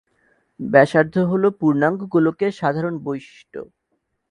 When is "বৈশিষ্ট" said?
3.05-3.53